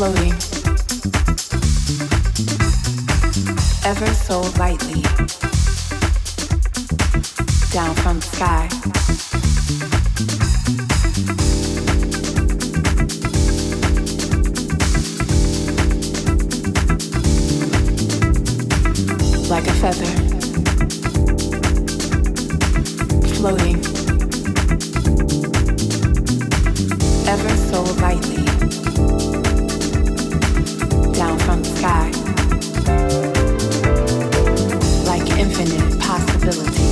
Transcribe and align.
floating. 0.00 0.32
Ever 3.84 4.14
so 4.14 4.40
lightly. 4.58 5.02
Down 7.70 7.94
from 7.96 8.18
the 8.18 8.26
sky. 8.32 8.68
Like 19.48 19.66
a 19.66 19.74
feather. 19.74 20.12
Floating 23.34 23.99
ever 27.30 27.56
so 27.56 27.82
lightly. 28.02 28.44
Down 31.12 31.38
from 31.38 31.62
the 31.62 31.70
sky. 31.78 32.10
Like 35.06 35.30
infinite 35.38 36.00
possibilities 36.00 36.89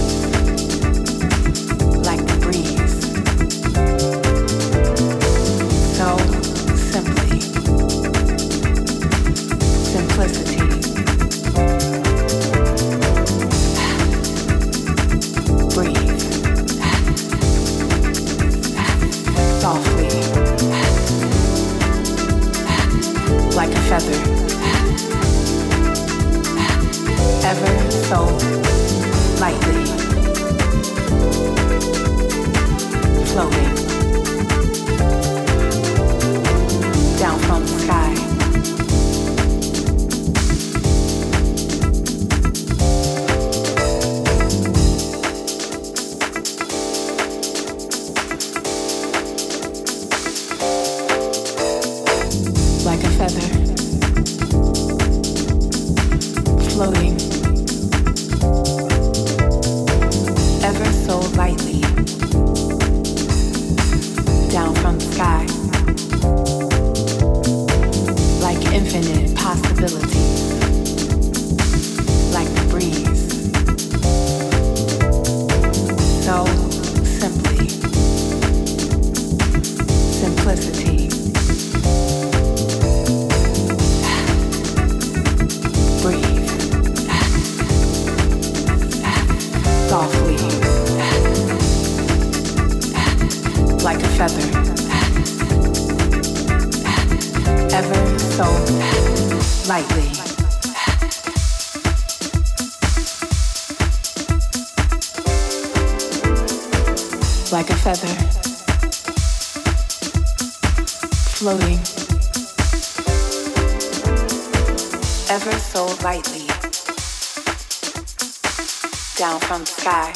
from 119.58 119.64
the 119.64 119.70
sky. 119.70 120.12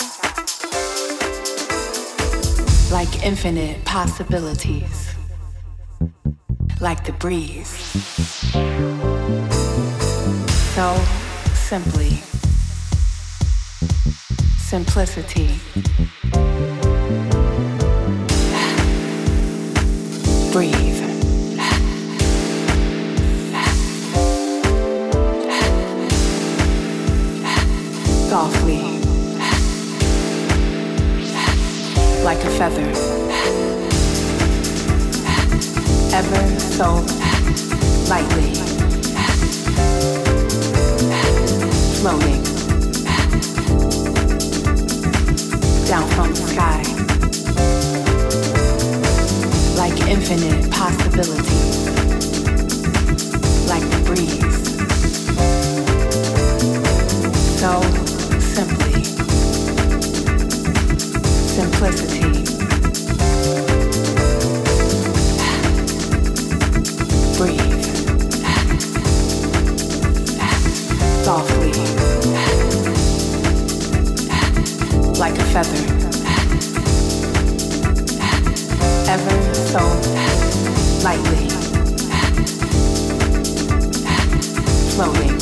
Like 2.92 3.24
infinite 3.24 3.84
possibilities. 3.84 5.14
Like 6.80 7.04
the 7.04 7.12
breeze 7.12 7.68
so 10.74 10.96
simply. 11.54 12.22
Simplicity. 14.58 15.60
Breathe 20.52 21.01
feather 32.58 32.90
ever 36.14 36.60
so 36.60 36.88
lightly. 38.08 38.52
Floating. 41.98 42.42
Down 45.88 46.06
from 46.14 46.28
the 46.30 46.42
sky. 46.52 46.82
Like 49.76 49.98
infinite 50.08 50.70
possibilities 50.70 51.72
like 53.68 53.86
the 53.92 54.00
breeze. 54.06 54.58
So 57.60 57.80
simply. 58.40 59.04
Simplicity 61.56 62.11
feather. 75.52 75.84
Ever 79.06 79.54
so 79.54 79.80
lightly. 81.04 81.48
Floating 84.94 85.41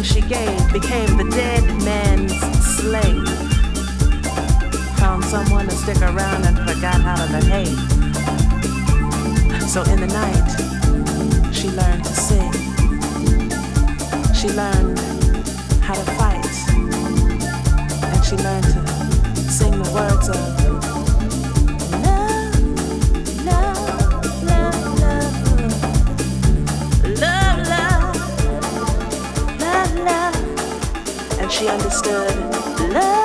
everything 0.00 0.22
she 0.22 0.28
gave 0.28 0.72
became 0.72 1.16
the 1.16 1.30
dead 1.30 1.64
man's 1.84 2.32
slave. 2.76 3.28
Found 4.98 5.24
someone 5.24 5.66
to 5.66 5.74
stick 5.74 6.00
around 6.02 6.44
and 6.44 6.56
forgot 6.58 7.00
how 7.00 7.16
to 7.16 7.32
behave. 7.32 7.78
So 9.68 9.82
in 9.84 10.00
the 10.00 10.06
night, 10.06 11.54
she 11.54 11.68
learned 11.68 12.04
to 12.04 12.14
sing. 12.14 12.52
She 14.34 14.48
learned 14.48 14.98
how 15.82 15.94
to 15.94 16.04
fight. 16.12 16.46
And 18.02 18.24
she 18.24 18.36
learned 18.36 18.64
to 18.64 19.50
sing 19.50 19.82
the 19.82 19.90
words 19.92 20.28
of 20.28 20.59
she 31.60 31.68
understood 31.68 32.34
love. 32.90 33.19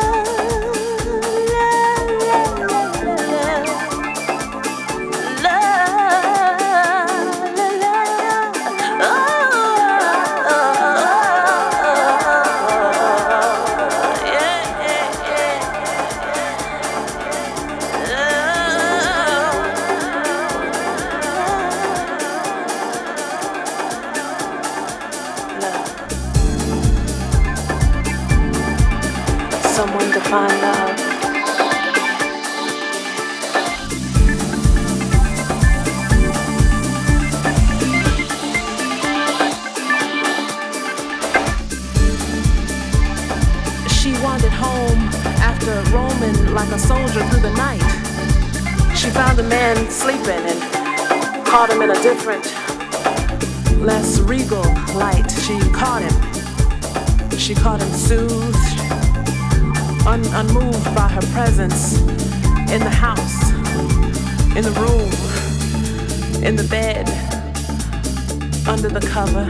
The 68.96 69.08
cover 69.08 69.42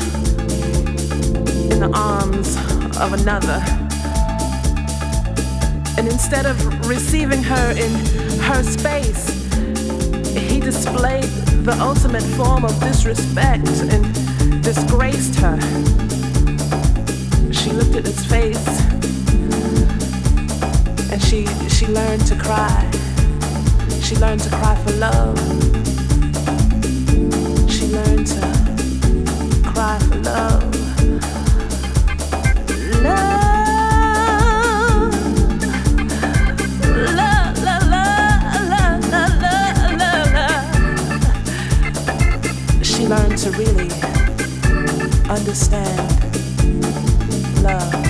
in 1.72 1.80
the 1.80 1.92
arms 1.94 2.56
of 2.98 3.14
another. 3.14 3.62
And 6.00 6.08
instead 6.08 6.48
of 6.48 6.90
receiving 6.90 7.44
her 7.44 7.72
in 7.74 7.92
her 8.42 8.64
space, 8.64 9.28
he 10.36 10.60
displayed 10.60 11.30
the 11.64 11.78
ultimate 11.80 12.24
form 12.24 12.66
of 12.66 12.80
disrespect 12.80 13.68
and 13.68 14.64
disgraced 14.64 15.36
her. 15.36 15.60
She 17.52 17.70
looked 17.70 17.96
at 17.98 18.06
his 18.06 18.26
face 18.26 18.68
and 21.12 21.22
she 21.22 21.46
she 21.70 21.86
learned 21.86 22.26
to 22.26 22.36
cry. 22.36 22.90
She 24.02 24.16
learned 24.16 24.42
to 24.42 24.50
cry 24.50 24.76
for 24.84 24.94
love. 24.94 25.85
to 43.46 43.52
really 43.52 43.92
understand 45.30 46.00
love. 47.62 48.05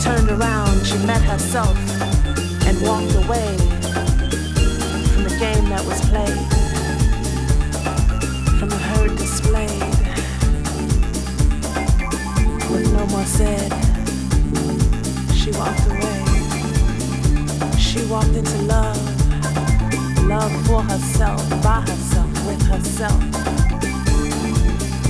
Turned 0.00 0.30
around, 0.30 0.86
she 0.86 0.98
met 1.06 1.22
herself, 1.22 1.76
and 2.66 2.80
walked 2.82 3.14
away 3.14 3.56
from 5.12 5.22
the 5.24 5.36
game 5.38 5.68
that 5.68 5.84
was 5.84 6.00
played, 6.08 6.46
from 8.58 8.68
the 8.68 8.78
herd 8.78 9.16
displayed. 9.16 9.80
With 12.70 12.92
no 12.92 13.06
more 13.06 13.24
said, 13.24 13.70
she 15.34 15.50
walked 15.52 15.86
away. 15.86 16.18
She 17.78 18.04
walked 18.06 18.36
into 18.36 18.62
love 18.62 19.20
love 20.30 20.66
for 20.66 20.80
herself, 20.82 21.42
by 21.60 21.80
herself, 21.80 22.30
with 22.46 22.62
herself. 22.62 23.20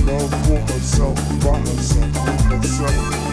Love 0.07 0.31
for 0.47 0.59
herself, 0.73 1.15
by 1.43 1.59
herself, 1.59 2.49
with 2.49 2.63
herself. 2.63 3.30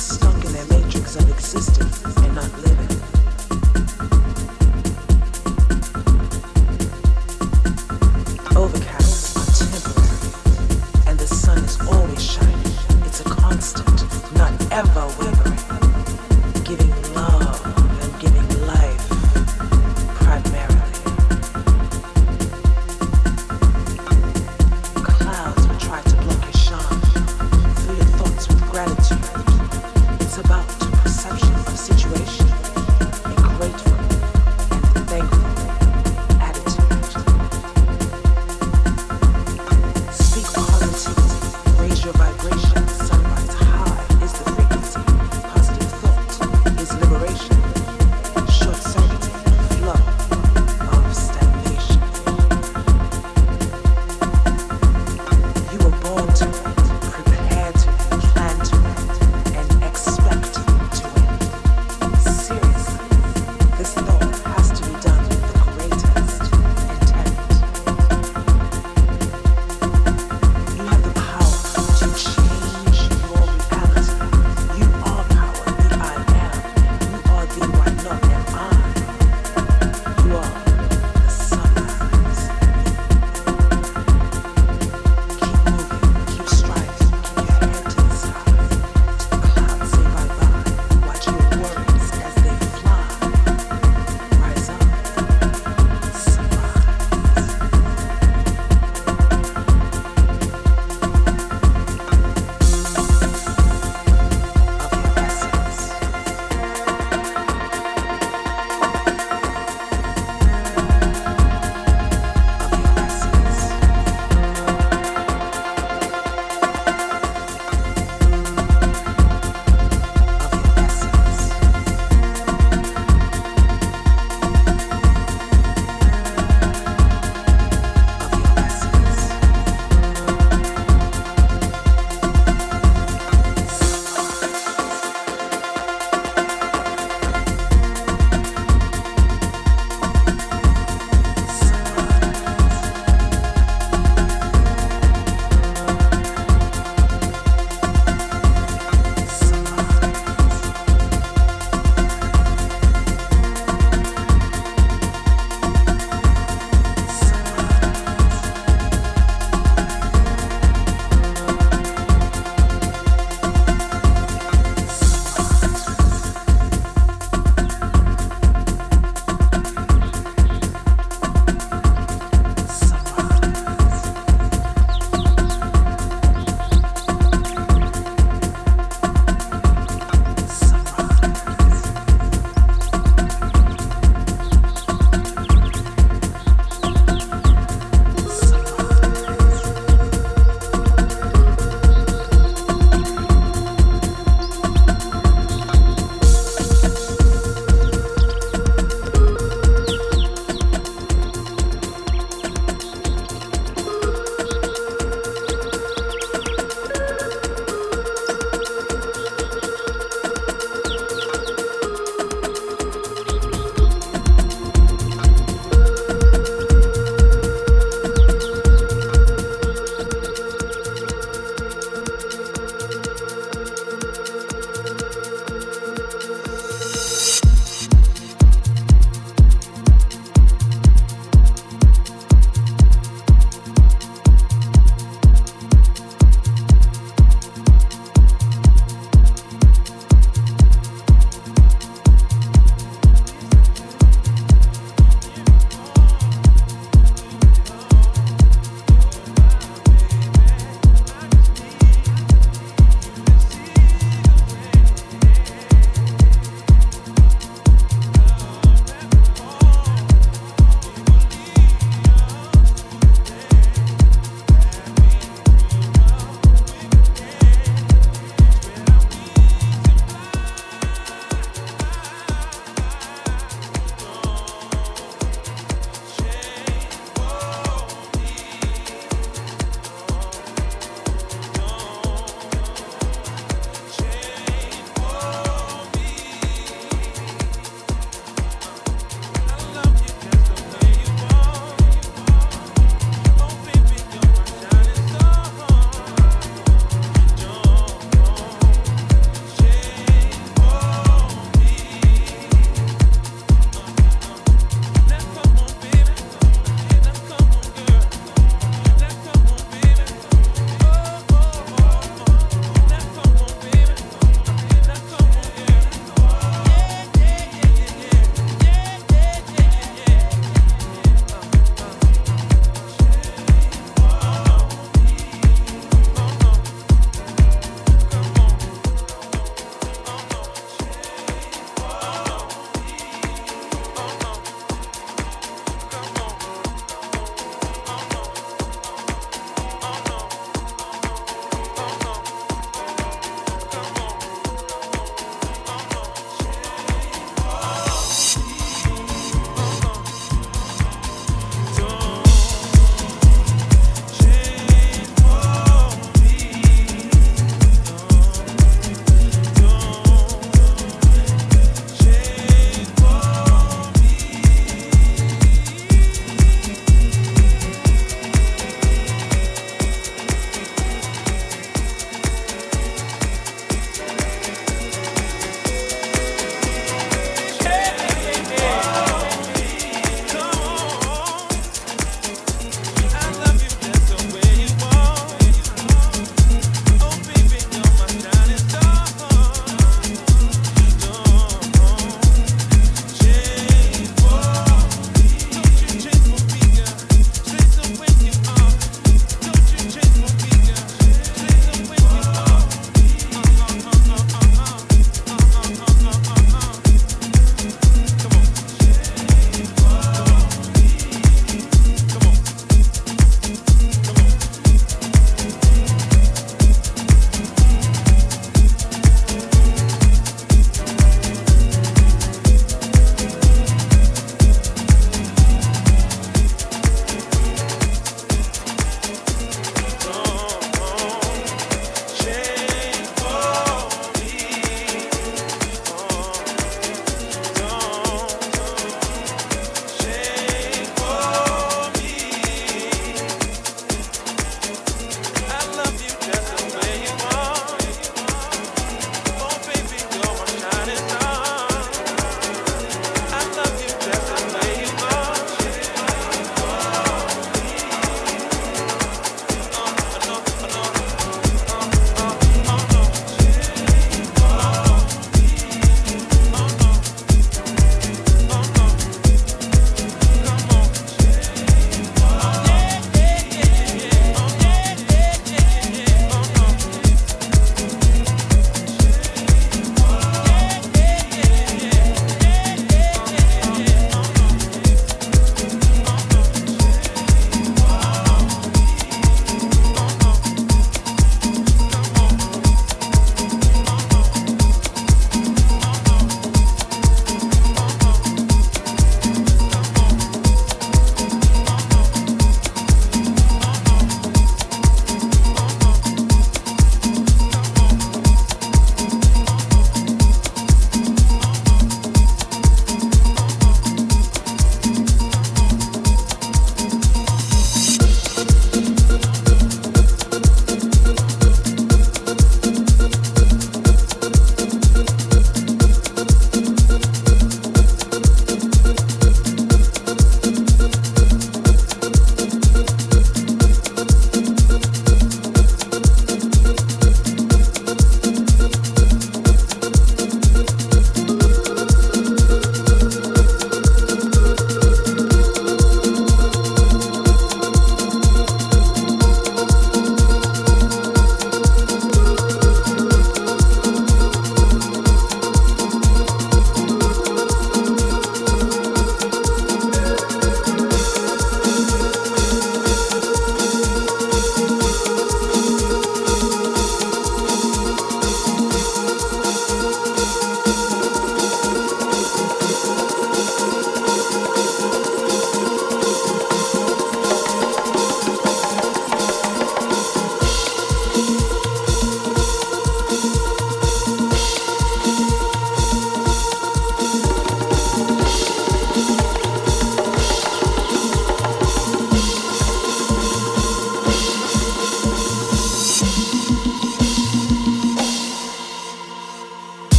Stuck 0.00 0.44
in 0.44 0.52
their 0.52 0.64
matrix 0.66 1.16
of 1.16 1.28
existence 1.30 2.02
and 2.04 2.34
not 2.34 2.50
living. 2.58 2.69